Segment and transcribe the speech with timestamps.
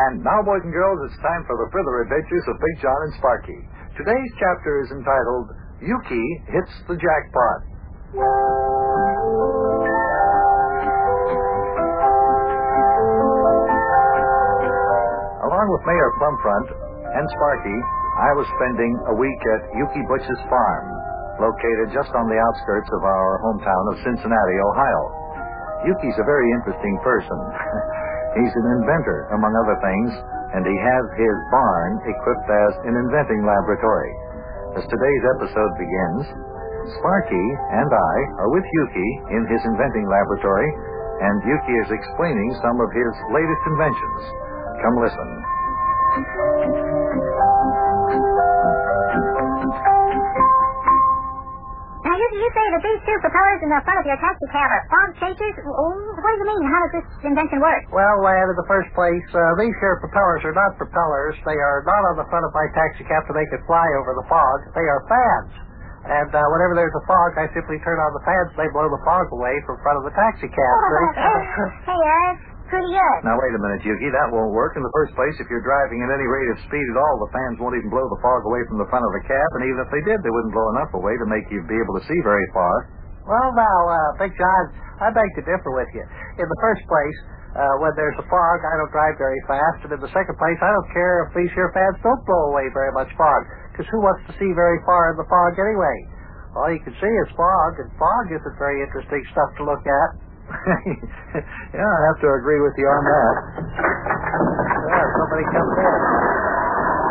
[0.00, 3.12] And now, boys and girls, it's time for the further adventures of Big John and
[3.20, 3.60] Sparky.
[4.00, 5.52] Today's chapter is entitled
[5.84, 7.60] Yukie Hits the Jackpot.
[15.44, 16.68] Along with Mayor Plumpfront
[17.20, 17.78] and Sparky,
[18.24, 20.86] I was spending a week at Yukie Butch's farm,
[21.44, 25.02] located just on the outskirts of our hometown of Cincinnati, Ohio.
[25.84, 27.36] Yukie's a very interesting person.
[28.38, 30.10] He's an inventor, among other things,
[30.54, 34.12] and he has his barn equipped as an inventing laboratory.
[34.78, 36.24] As today's episode begins,
[36.98, 40.70] Sparky and I are with Yukie in his inventing laboratory,
[41.20, 44.22] and Yukie is explaining some of his latest inventions.
[44.78, 45.30] Come listen.
[52.54, 55.56] Say that these two propellers in the front of your taxi cab are fog chasers?
[55.66, 56.64] Oh, What do you mean?
[56.68, 57.82] How does this invention work?
[57.94, 61.34] Well, lad, in the first place, uh, these here propellers are not propellers.
[61.46, 64.12] They are not on the front of my taxi cab to make it fly over
[64.18, 64.58] the fog.
[64.74, 65.52] They are fans.
[66.00, 68.48] And uh, whenever there's a fog, I simply turn on the fans.
[68.56, 70.74] They blow the fog away from front of the taxi cab.
[70.80, 71.06] see?
[71.92, 72.32] hey, uh,
[72.70, 73.18] pretty good.
[73.26, 74.08] Now, wait a minute, Yukie.
[74.14, 74.78] That won't work.
[74.78, 77.30] In the first place, if you're driving at any rate of speed at all, the
[77.34, 79.78] fans won't even blow the fog away from the front of the cab, and even
[79.82, 82.18] if they did, they wouldn't blow enough away to make you be able to see
[82.22, 82.74] very far.
[83.26, 84.62] well, now, uh, Big John,
[85.02, 86.04] I beg to differ with you.
[86.38, 87.18] In the first place,
[87.58, 89.82] uh, when there's a fog, I don't drive very fast.
[89.82, 92.70] And in the second place, I don't care if these here fans don't blow away
[92.70, 93.42] very much fog.
[93.74, 95.96] Because who wants to see very far in the fog anyway?
[96.54, 100.10] All you can see is fog, and fog isn't very interesting stuff to look at.
[101.74, 103.34] yeah, I have to agree with you on that.
[104.90, 105.94] Yeah, somebody comes in.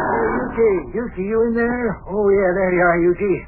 [0.09, 1.87] Hey, Yukie, Yukie, you in there?
[2.11, 3.39] Oh, yeah, there you are, Yukie.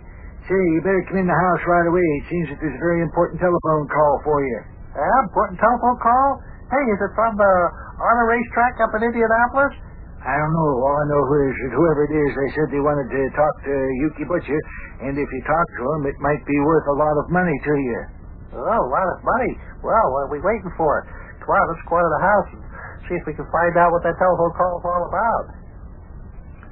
[0.47, 2.07] Say, you better come in the house right away.
[2.23, 4.59] It seems that there's a very important telephone call for you.
[4.95, 6.27] Yeah, important telephone call?
[6.71, 7.53] Hey, is it from the
[7.99, 9.75] honor racetrack up in Indianapolis?
[10.21, 10.71] I don't know.
[10.85, 13.73] All I know is that whoever it is, they said they wanted to talk to
[14.05, 14.61] Yukie Butcher,
[15.01, 17.73] and if you talk to him, it might be worth a lot of money to
[17.75, 18.20] you.
[18.51, 19.51] Oh, a lot of money.
[19.79, 21.07] Well, what are we waiting for?
[21.39, 22.61] Come on, let's go out of the house and
[23.07, 25.45] see if we can find out what that telephone call is all about.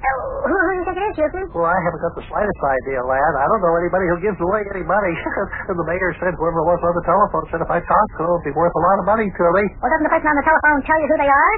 [0.00, 1.44] Oh, who do you think it is, Yukie?
[1.52, 3.32] Well, I haven't got the slightest idea, lad.
[3.36, 5.12] I don't know anybody who gives away any money.
[5.68, 8.32] and the mayor said whoever was on the telephone said if I talked to him,
[8.40, 9.64] it'd be worth a lot of money to me.
[9.76, 11.54] Well, doesn't the person on the telephone tell you who they are?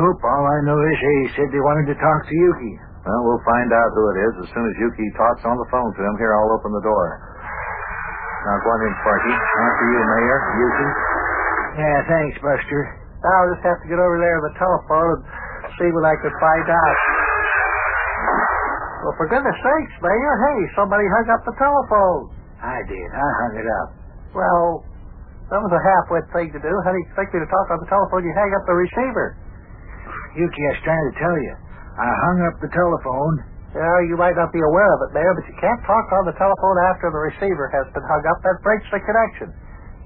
[0.00, 2.76] Nope, all I know is they said they wanted to talk to Yukie.
[3.04, 5.92] Well, we'll find out who it is as soon as Yukie talks on the phone
[5.92, 6.16] to him.
[6.16, 7.27] Here, I'll open the door.
[8.46, 9.34] Now, go on in, Sparky.
[9.34, 10.38] After you, Mayor.
[10.62, 10.92] Yukie.
[11.78, 12.82] Yeah, thanks, Buster.
[13.22, 16.30] I'll just have to get over there to the telephone and see what I can
[16.38, 16.98] find out.
[19.02, 22.34] Well, for goodness sakes, Mayor, hey, somebody hung up the telephone.
[22.62, 23.08] I did.
[23.14, 23.88] I hung it up.
[24.34, 24.82] Well,
[25.50, 26.72] that was a half-wit thing to do.
[26.82, 28.26] How do you expect me to talk on the telephone?
[28.26, 29.38] You hang up the receiver.
[30.34, 31.54] Yukie, I was trying to tell you.
[31.98, 33.34] I hung up the telephone.
[33.76, 36.36] Yeah, you might not be aware of it, Mayor, but you can't talk on the
[36.40, 38.38] telephone after the receiver has been hung up.
[38.40, 39.48] That breaks the connection.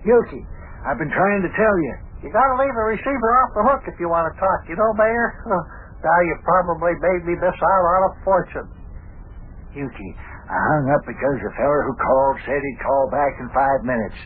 [0.03, 0.43] Yukie,
[0.83, 1.95] I've been trying to tell you.
[2.27, 4.67] You gotta leave the receiver off the hook if you want to talk.
[4.67, 5.29] You know, Mayor?
[6.03, 8.67] Now you've probably made me miss out on a fortune.
[9.71, 10.13] Yukie,
[10.51, 14.19] I hung up because the feller who called said he'd call back in five minutes.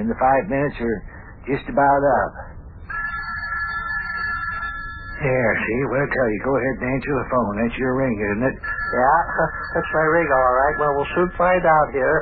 [0.00, 0.98] And the five minutes are
[1.44, 2.32] just about up.
[5.20, 7.54] There, see, what I tell you, go ahead and answer the phone.
[7.60, 8.56] That's your ring, isn't it?
[8.56, 9.20] Yeah,
[9.76, 10.76] that's my ring, all right.
[10.80, 12.18] Well, we'll soon find out here.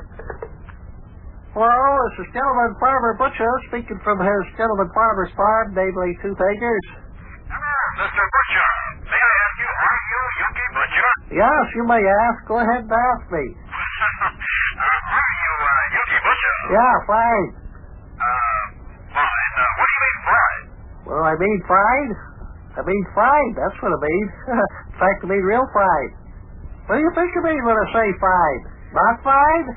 [1.55, 1.79] Hello,
[2.11, 6.87] this is Gentleman Farmer Butcher speaking from his Gentleman Farmer's Farm, namely Two Fingers.
[7.47, 8.19] Hello, Mr.
[8.19, 8.71] Butcher.
[9.07, 11.11] May I ask you, are you Yukie Butcher?
[11.39, 12.39] Yes, you may ask.
[12.51, 13.45] Go ahead and ask me.
[13.47, 16.55] uh, are you uh, Yukie Butcher?
[16.75, 17.47] Yeah, fine.
[18.19, 18.63] Uh,
[19.15, 19.53] fine.
[19.55, 20.65] Uh, what do you mean fried?
[21.07, 22.11] Well, I mean fried.
[22.79, 23.53] I mean fried.
[23.59, 24.27] That's what I mean.
[24.95, 26.11] In fact, I mean real fried.
[26.87, 28.63] What do you think I mean when I say fried?
[28.95, 29.67] Not fried?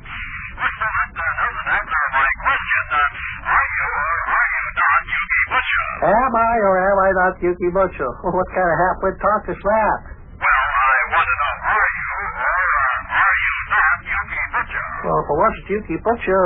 [0.61, 2.83] That uh, doesn't answer my question.
[2.91, 5.83] Uh, are you or are you not Yukie Butcher?
[6.01, 8.11] Am I or am I not Yukie Butcher?
[8.29, 9.99] what kind of half-wit talk is that?
[10.37, 12.09] Well, I want to know, are you
[12.45, 14.85] or uh, are you not Yukie Butcher?
[15.01, 16.41] Well, if I wasn't Yukie Butcher,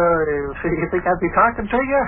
[0.63, 2.01] you think I'd be talking to you?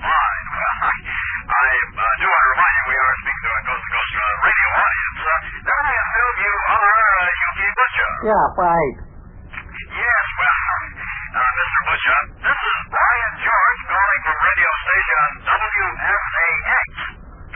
[0.00, 0.46] Fine.
[0.50, 4.14] Well, I, I uh, do want to remind you we are speaking to a coast-to-coast
[4.16, 5.20] uh, radio audience.
[5.20, 8.08] Uh, then I assume you are uh, Yukie Butcher.
[8.20, 8.94] Yeah, fine.
[9.00, 11.80] Yes, well, uh, Mr.
[11.88, 16.88] Butcher, this is Brian George calling from radio station WFAX.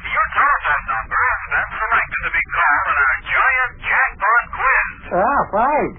[0.08, 4.88] Your telephone number has been selected to be called in our giant jackpot quiz.
[5.12, 5.92] Yeah, fine.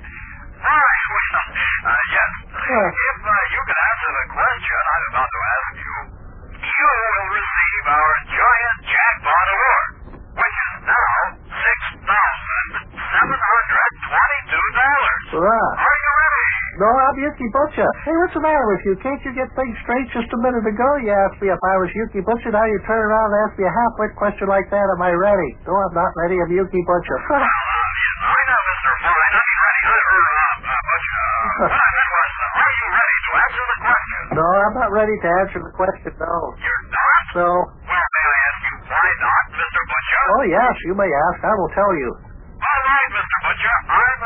[0.66, 2.32] All right, well, uh, yes.
[2.66, 2.90] Sure.
[2.90, 5.96] If uh, you can answer the question I'm about to ask you,
[6.66, 9.90] you will receive our giant jackpot award,
[10.42, 10.76] which is
[16.76, 17.88] No, I'm Yukie Butcher.
[18.04, 18.94] Hey, what's the matter with you?
[19.00, 20.08] Can't you get things straight?
[20.12, 22.52] Just a minute ago, you asked me if I was Yukie Butcher.
[22.52, 24.84] Now you turn around and ask me a half-wit question like that.
[24.84, 25.50] Am I ready?
[25.64, 26.36] No, I'm not ready.
[26.36, 27.18] I'm Yukie Butcher.
[27.32, 28.92] I know, Mr.
[29.08, 29.34] Fine.
[29.40, 29.84] I'm ready.
[29.88, 31.24] Uh, uh, Butcher.
[31.24, 34.20] Uh, what I meant was, uh, are you ready to answer the question?
[34.36, 36.36] no, I'm not ready to answer the question, no.
[36.60, 37.24] You're not?
[37.40, 37.46] So,
[37.88, 39.80] Well, may I ask you why not, Mr.
[39.88, 40.24] Butcher?
[40.28, 41.38] oh yes, you may ask.
[41.40, 42.10] I will tell you.
[42.60, 43.38] All right, Mr.
[43.48, 43.76] Butcher.
[43.96, 44.20] I'm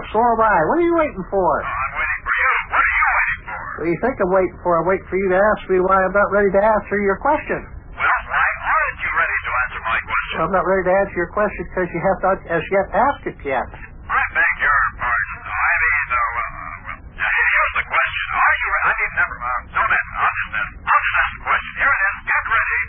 [0.00, 0.12] waiting.
[0.12, 0.58] Well, so am I.
[0.72, 1.50] What are you waiting for?
[1.60, 2.50] I'm waiting for you.
[2.72, 3.60] What are you waiting for?
[3.60, 4.70] What do you think I'm waiting for?
[4.80, 7.60] I'm waiting for you to ask me why I'm not ready to answer your question.
[8.00, 10.36] Well, why aren't you ready to answer my question?
[10.40, 13.38] I'm not ready to answer your question because you have not as yet asked it
[13.44, 13.68] yet.
[14.08, 15.38] I beg your pardon.
[15.44, 18.24] I mean, uh, well, uh, well, here's the question.
[18.40, 18.68] Are you?
[18.72, 19.36] Re- I mean, never.
[19.36, 20.16] Uh, don't answer.
[20.16, 20.64] I'll just ask.
[20.80, 21.72] I'll just ask the question.
[21.76, 22.16] Here it is.
[22.30, 22.80] Get ready.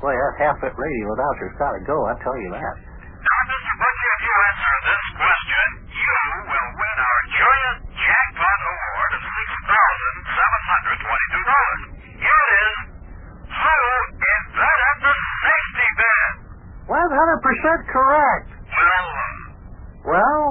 [0.00, 1.96] Boy, that half-wit radio announcer's got to go.
[2.08, 2.74] I tell you that.
[3.20, 3.72] Now, Mr.
[3.76, 9.48] Butcher, if you answer this question, you will win our giant jackpot award of six
[9.68, 11.82] thousand seven hundred twenty-two dollars.
[12.16, 12.78] Here it is.
[13.60, 13.76] Who
[14.08, 16.28] invented the safety pin?
[16.88, 17.38] One hundred percent
[17.90, 18.48] correct.
[18.70, 20.48] Well, Well,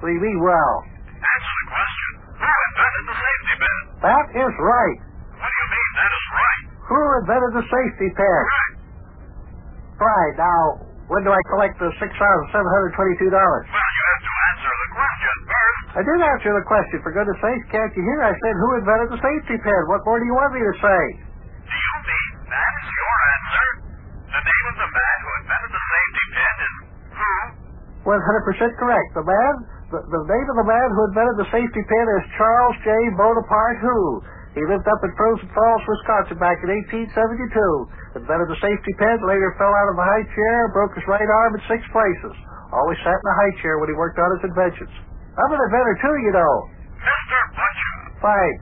[0.00, 0.76] what do you mean, well?
[1.16, 2.10] answer the question.
[2.36, 3.78] Who invented the safety pin?
[4.04, 4.98] That is right.
[5.36, 5.90] What do you mean?
[5.96, 6.62] That is right.
[6.86, 8.40] Who invented the safety pin?
[8.46, 8.74] Right.
[9.96, 10.34] Right.
[10.36, 10.62] Now,
[11.08, 13.64] when do I collect the six thousand seven hundred twenty-two dollars?
[13.70, 15.84] Well, you have to answer the question first.
[15.96, 16.96] I did answer the question.
[17.00, 18.20] For goodness sake, can't you hear?
[18.26, 19.80] I said, who invented the safety pin?
[19.88, 21.02] What more do you want me to say?
[28.06, 29.08] 100% correct.
[29.18, 29.52] The man,
[29.90, 32.90] the, the name of the man who invented the safety pin is Charles J.
[33.18, 34.22] Bonaparte Who.
[34.54, 38.22] He lived up in Frozen Falls, Wisconsin back in 1872.
[38.22, 41.58] Invented the safety pin, later fell out of a high chair, broke his right arm
[41.58, 42.32] in six places.
[42.72, 44.94] Always sat in a high chair when he worked on his inventions.
[45.36, 46.54] I'm an inventor too, you know.
[46.96, 47.40] Mr.
[47.52, 47.94] Butcher.
[48.22, 48.56] Fine.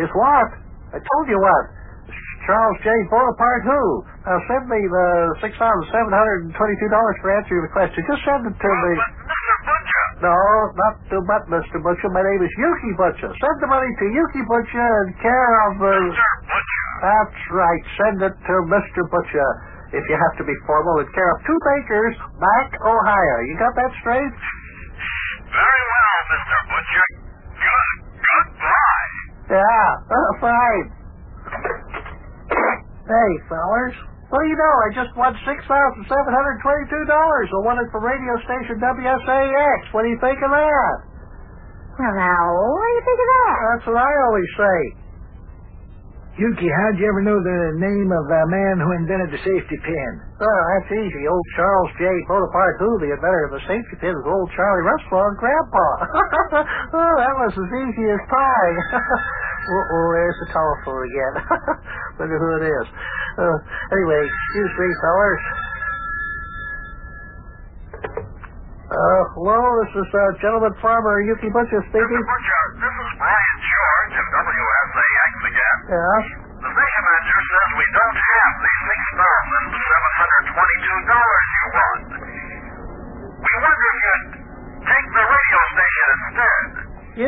[0.00, 0.48] Is what?
[0.94, 1.64] I told you what.
[2.48, 2.90] Charles J.
[3.06, 3.82] Bonaparte Who.
[4.26, 5.06] Now send me the
[5.44, 8.02] six thousand seven hundred and twenty-two dollars for answering the question.
[8.08, 8.92] Just send it to Well, me.
[8.98, 9.54] Mr.
[9.62, 10.04] Butcher.
[10.26, 10.34] No,
[10.74, 11.78] not to but Mr.
[11.82, 12.10] Butcher.
[12.10, 13.30] My name is Yukie Butcher.
[13.30, 16.30] Send the money to Yukie Butcher in care of uh, Mr.
[16.50, 16.86] Butcher.
[17.02, 17.82] That's right.
[18.02, 19.00] Send it to Mr.
[19.06, 19.48] Butcher.
[19.94, 23.36] If you have to be formal, in care of two bakers, Mac, Ohio.
[23.46, 24.34] You got that straight?
[25.52, 26.58] Very well, Mr.
[26.74, 27.06] Butcher.
[27.54, 27.96] Good.
[28.18, 29.14] Goodbye.
[29.52, 29.88] Yeah.
[30.40, 30.86] Fine.
[33.04, 33.96] Hey, fellers.
[34.32, 34.74] What do you know?
[34.80, 37.46] I just won six thousand seven hundred twenty-two dollars.
[37.52, 39.78] I won it from radio station WSAX.
[39.92, 40.96] What do you think of that?
[42.00, 43.56] Well, now, what do you think of that?
[43.68, 44.78] That's what I always say.
[46.32, 50.12] Yukie, how'd you ever know the name of the man who invented the safety pin?
[50.40, 51.28] Well, that's easy.
[51.28, 52.08] Old Charles J.
[52.24, 55.86] Bonaparte, who the inventor of the safety pin, was old Charlie Russell, Grandpa.
[56.96, 58.74] oh, that was as easy as pie.
[59.76, 61.34] oh, oh, there's the telephone again.
[62.16, 62.86] Wonder who it is.
[63.36, 63.56] Uh,
[63.92, 65.42] anyway, excuse me, fellers.
[68.88, 71.92] Uh, hello, this is uh, Gentleman Farmer Yukie Butcher Mr.
[71.92, 72.24] speaking.
[72.24, 75.81] Butcher, this is Brian George of WSAX again.
[75.92, 76.24] Yes?
[76.56, 81.64] The station manager says we don't have the six thousand seven hundred twenty-two dollars you
[81.76, 82.08] want.
[83.42, 84.40] We wonder if you'd
[84.88, 86.64] take the radio station instead.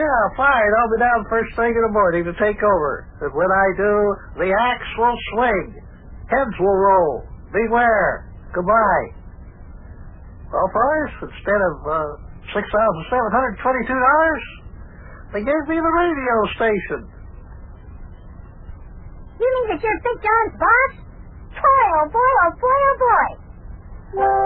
[0.01, 0.71] Yeah, fine.
[0.81, 3.05] I'll be down first thing in the morning to take over.
[3.21, 3.93] And when I do,
[4.41, 5.85] the axe will swing.
[6.33, 7.29] Heads will roll.
[7.53, 8.33] Beware.
[8.57, 9.07] Goodbye.
[10.49, 12.17] Well, fellas, instead of uh,
[12.57, 17.13] $6,722, they gave me the radio station.
[19.41, 20.93] You mean that you're Big John's boss?
[21.59, 24.45] Boy, oh boy, oh boy, oh boy.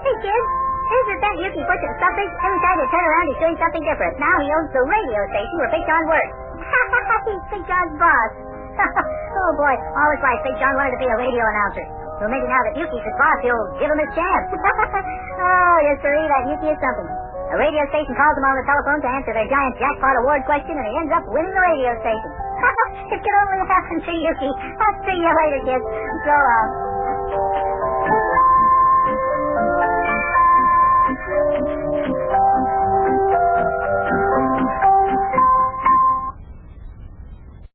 [0.00, 0.48] Hey, kids.
[0.90, 2.28] Isn't that Yukie Butcher something?
[2.42, 4.14] Every time they turn around, he's doing something different.
[4.18, 6.34] Now he owns the radio station where Big John works.
[6.58, 8.30] Ha ha ha, he's Big John's boss.
[9.38, 9.74] oh, boy.
[9.94, 11.86] Always like Big John wanted to be a radio announcer.
[12.18, 14.46] So maybe now that Yukie's his boss, he'll give him his chance.
[15.46, 17.08] oh, yes, sirree, that Yukie is something.
[17.50, 20.70] A radio station calls him on the telephone to answer their giant jackpot award question,
[20.70, 22.30] and he ends up winning the radio station.
[23.14, 24.54] it can only happen to Yukie.
[24.78, 25.82] I'll see you later, kids.
[26.22, 26.70] So long.